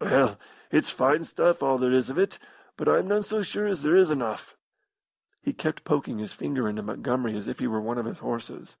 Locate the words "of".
2.08-2.16, 7.98-8.06